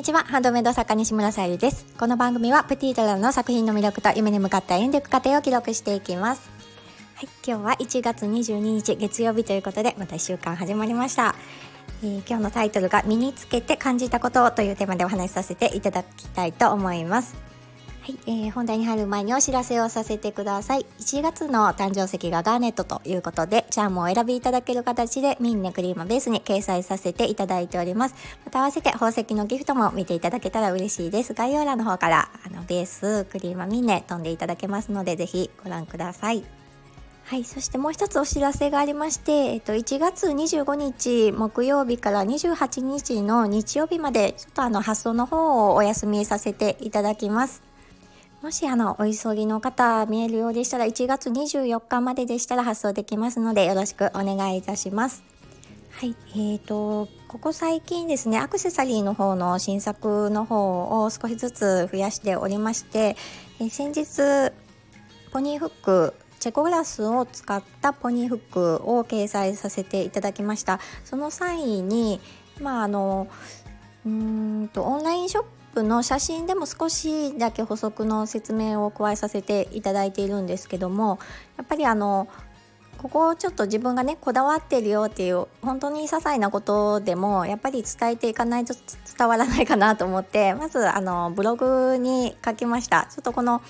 [0.00, 1.84] にちは、ハンドメイド作家西村さゆりです。
[1.98, 6.50] この番組はプティドラの作品の魅力と夢に向かった演力過程を記録していきます。
[7.16, 11.34] はい、今日は1月22日月曜日ということで、また1週間始まりました。
[12.02, 17.49] えー、今日のタイトルが身につけて感じたことというテーマでお話しさせていただきたいと思います。
[18.02, 20.86] はい、えー、本題に入る前にお知らせをさせてください。
[21.00, 28.14] 1月の誕生石がガーネットということで、チャームを選びいただける形でミンネクリームベースに掲載させていただいております。
[28.46, 31.34] また合わせて宝石のギフトも見ていただけたら嬉しいです。
[31.34, 36.42] 概要欄の方からあのベース、クリームミンネ飛んでいただけますので、ぜひご覧ください。
[37.24, 47.69] はい、そしてもう一つお知らせがありまして、えっと、1月25日木曜日から28日の日曜日まで、ちょっとあの発送の方をお休みさせていただきます。
[48.42, 55.22] もしあのお急ぎの方見えるようでしたら1月24日まででしたら発送できますのでよろしくお願いいたします。
[55.90, 63.16] はい、えーと、ここ最近ですねアクセサリーの方の新作の方を少しずつ増やしておりまして、
[63.60, 64.52] え、先日
[65.30, 72.18] ポニーフックチェコグラスを使ったポニーフックを掲載させていただきましたその際に
[72.58, 73.28] まああの
[74.06, 81.18] うんとオンラインショップの写真でも少しだけ補足の説明を加えさせていただいているんですけども
[81.56, 82.28] やっぱりあの
[83.00, 88.74] ここをちょっと自分がねこだわってるよっていう本当に些細なことでもやっぱり伝えていかないと
[89.16, 93.08] 伝わらないかなと思ってまずあのブログに書きました。
[93.10, 93.62] ちょっとこの、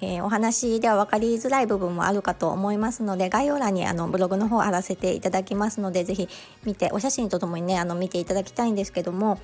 [0.00, 6.28] えー、お話では分かりづらい部分もあるかと思いますので概要欄にあのブログの方貼らせていただきますので是非
[6.64, 9.40] 見てお写真とともにねあの見ていただきたいんですけども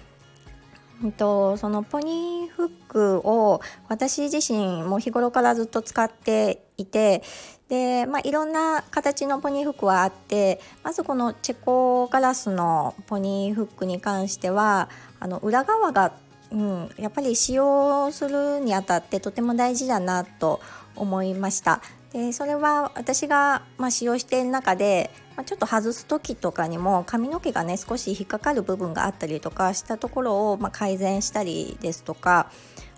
[1.17, 7.23] と、そのポニーフックを私自身も日頃からずっと使っていて
[7.69, 14.89] で、まあ、いろんな形のポニーフックはあってまずこのチェコガラスのポニーフックに関しては
[15.21, 16.13] あの裏側が、
[16.53, 20.61] うん、やっぱり使用するにあたってとても大事だなと
[20.95, 21.83] 思いました。
[22.17, 32.51] でそれは私が、まあ、使用している中でまあ、ちょっと外す時とかにも髪の毛がね少し引っかかる部分があったりとかしたところを、まあ、改善したりですとか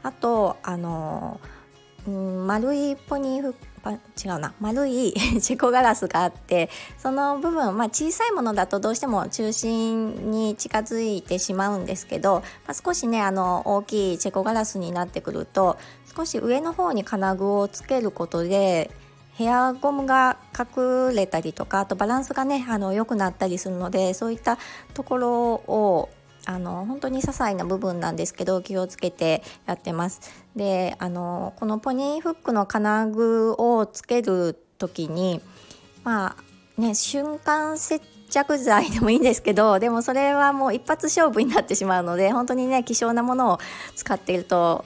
[0.04, 1.40] あとあの、
[2.06, 3.56] うん、丸いポニーフ
[4.22, 4.52] 違うな。
[4.60, 6.68] 丸い チェコガラスがあって
[6.98, 15.78] その部分、まあ、小さいものだとどうしても中心に近づいてしまうんですけど、まあ、少しねあの大きいチェコガラスになってくると
[16.14, 18.90] 少し上の方に金具をつけることで
[19.38, 24.58] ヘアゴムが隠れたりとかあとバランスがねあの良くなったりするのでそういった
[24.94, 26.08] ところを
[26.44, 30.20] あの本当に些細な部分なんですけど気をつけてやってます。
[30.56, 35.40] であのこのポニーフックの金具をつける時に
[36.02, 43.58] まあね瞬間接着剤でもいいんですけど でもそれはもう一発勝負になってしまうので本当にね希少なものを
[43.96, 44.84] 使っていると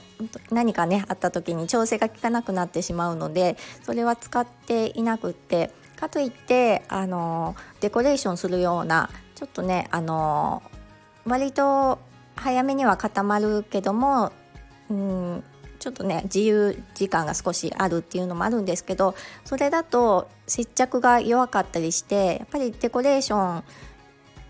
[0.51, 10.63] 何かねあった時に調整が効かなくなってしまうのでそれは使っていなくってかといってあのデコレーションするようなちょっとねあの
[11.25, 11.99] 割と
[12.35, 14.31] 早めには固まるけども
[14.89, 15.43] うん
[15.83, 23.63] ちょっとね自由時間が少しあるっていうのもあるんですけどそれだと接着が弱かったりしてやっぱりデコレーション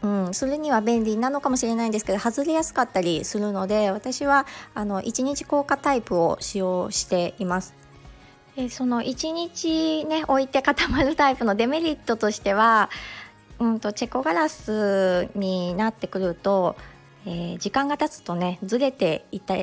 [0.03, 7.73] うん、それには便利なのかもしれないんですけど外れやすかったりするので私はあの1日硬化タイプを使用しています。
[8.57, 12.89] でその1日ね置いて固まるタイプのデメリットとしては、
[13.59, 16.75] うんと、チェコガラスになってくると、
[17.25, 19.55] えー、時間が経つとねずれていた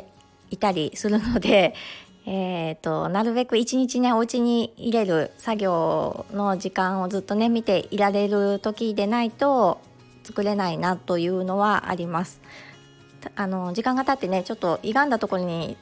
[0.50, 1.74] いたりするので、
[2.26, 9.80] えーと、なるべく一日ねお家に入れる作業の時間をずっとね見ていられる時でないと
[10.22, 12.40] 作れないなというのはあります。
[13.36, 15.76] あの時間が経ってねちょっと歪んだところに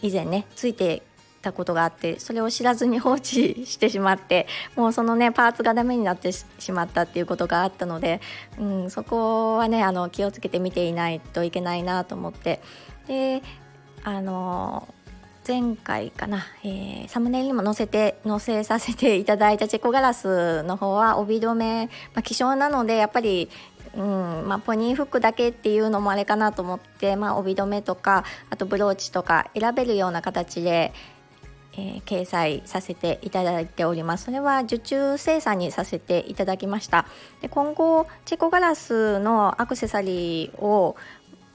[0.00, 1.02] 以前ねついて
[1.42, 8.20] たことがあってそれを知らずに放置してしまってもうそのねパーツがダメになってしまったっていうことがあったので、
[8.58, 12.62] うん、そこはねあの気をつけて見ていないといけないなと思って
[13.06, 13.42] で
[14.04, 14.88] あの
[15.46, 23.48] 前回かな、えー、サムネイルにも載せて載せさせていただいたチェコガラスの方は帯留め、まあ、希少なのでやっぱり
[23.94, 30.94] うんまあ、ポニーフックだけっていうのもあれかなと思って、まあ、帯留めとかあとブローチとか選べるような形で、
[31.74, 34.24] えー、掲載させていただいております。
[34.24, 37.06] それは受注生産にさせていただきました。
[37.42, 40.96] で今後チェコガラスのアクセサリーを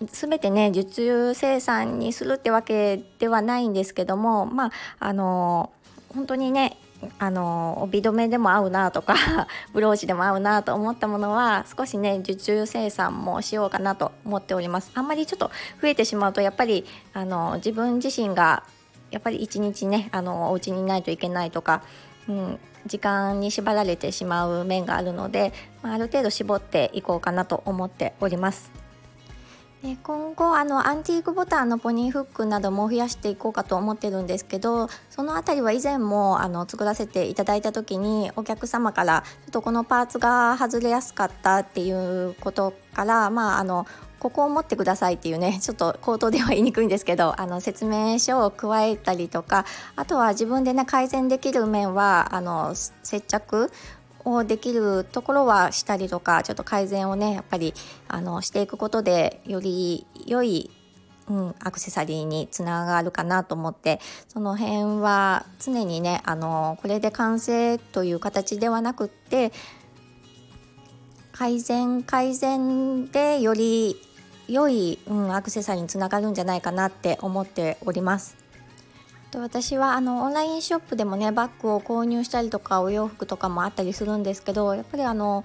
[0.05, 5.71] 全てね受注生産にするってわけではないんですけどもまああの
[6.09, 6.77] 本当にね
[7.19, 9.15] あの帯留めでも合うなとか
[9.73, 15.51] ブローチでも合うなと思ったものは少しね受注生産もしようかなと思っておりますあんまりちょっと
[15.81, 18.63] 増えてしまうとやっぱりあの自分自身が
[19.11, 21.81] やっぱり一日ねあのお家にいないといけないとか、
[22.27, 28.86] うん、時間に縛られてしまう面があるので、まあ、ある程度絞っていこうかなと思っております。
[29.83, 43.85] 今後あのアンティークボタンのポニーフックなども増やしていこうかと思ってるんですけどその辺りは以前もあの作らせていただいた時にお客様からちょっとこのパーツが外れやすかったっていうことからまああの
[44.19, 49.65] ここを持ってくださいっていうね ちょっと口頭では言いにくいんですけどあの説明書を加えたりとか
[49.95, 52.73] あとは自分でね改善できる面はあの
[53.03, 53.71] 接着
[54.33, 57.73] をできるところはしたりとかちょっと改善をねやっぱり
[58.07, 60.69] あのしていくことでより良い
[61.29, 69.51] うん、アクセサリーにつながるかなと思ってその辺は常にねあのこれで完成という形ではなくって
[71.33, 73.97] 改善改善でより
[74.47, 78.46] 良い、うん、アクセサリーにつながるんじゃないかなって思っております。
[79.31, 85.43] と私はあのオンラインショップでもねバッグを購入したりとかお洋服とかもあったりするんですけどやっぱりあの、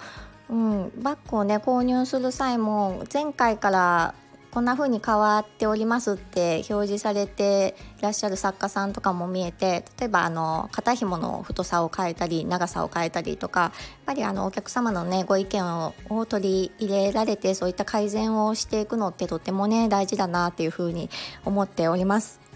[0.49, 4.14] うん、バッグをね購入する際も前回から
[4.52, 13.73] こんな風に変わっておりますって表示されていらっしゃる作家さんとかも見えて例えばあの肩紐の太さを変えたり長さを変えたりとかやっ
[14.05, 15.94] ぱりあのお客様のねご意見を
[16.26, 21.08] 取り入れられてそういった改善をしていくのってとってもね大事だなっていう風に
[21.46, 22.51] 思っております。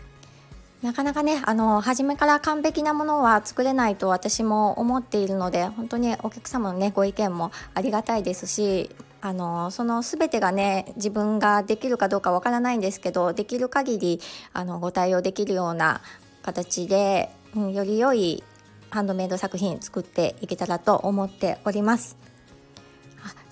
[0.82, 8.90] なかなかねあの初めから完璧なものは作れないと私も思っているので本当にお客様のねご意見もありがたいですし
[9.22, 14.20] あのその全てがね自分ができるかどうかわからないんですけどできる限り
[14.52, 16.02] あのご対応できるような
[16.42, 18.44] 形で、うん、より良い
[18.90, 22.25] ハンドメイド作品作っていけたらと思っております。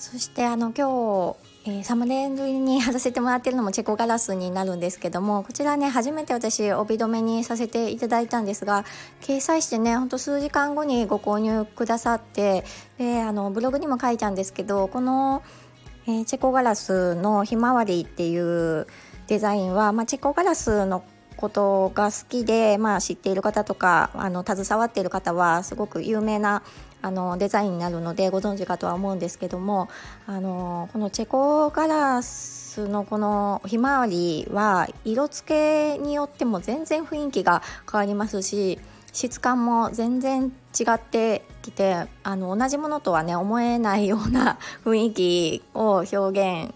[0.04, 1.36] そしてあの今日
[1.66, 8.84] えー、サムネイルに貼らせてもらってるのもチェコガラスになるんですけどもこちらね初めて私帯留めにさせていただいたんですが
[9.22, 12.64] 掲載してねほんと数時間後にご購入くださって
[12.98, 15.42] であのブログにも書いたんですけどこの、
[16.06, 18.86] えー、チェコガラスのひまわりっていう
[19.28, 21.02] デザインは、まあ、チェコガラスの
[21.38, 26.62] ことが好きで、まあ、知っている方とかあの携わっている方はすごく有名な
[27.04, 29.90] あのデザインになるのでご存知かとは思うんですけども
[30.26, 37.62] あのこのチェコガラスのこのひまわりは色付けによっても全然雰囲気が
[37.92, 38.80] 変わりますし
[39.12, 46.74] 質感も全然違ってきてあの同じものとはね思えないような雰囲気を表現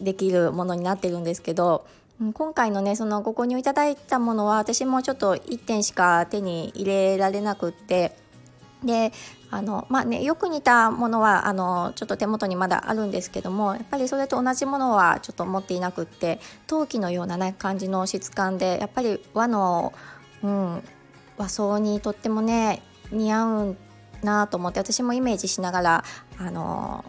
[0.00, 1.86] できるものになってるんですけど
[2.32, 8.23] 今回のねそのご購入いただいたものは私もちょっと1点しか手に入れられなくって
[8.84, 9.12] で
[9.50, 19.92] あのまあねよく似たものはあのちょっと手元にまだあるんですけどもやっぱりそれと同じものはちょっと持っていなくって陶器のようなね感じの質感でやっぱり和の、
[20.42, 20.82] うん、
[21.36, 23.76] 和装にとってもね似合う
[24.22, 26.04] なと思って私もイメージしながら
[26.38, 27.04] あの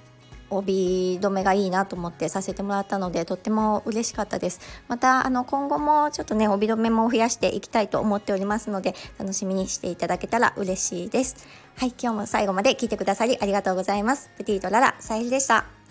[0.49, 4.59] 帯留めがいいなと思ってさせてもらったのでとっても嬉しかったです。
[4.87, 11.35] またあの今後もちょっとね帯留めも増やしていきたいと思っておりますので楽しみにしていただけたら嬉しいです。
[11.77, 14.29] はい今日も最後まで聞いてくださりありがとうございます。
[14.37, 15.84] プティとララさゆりでした。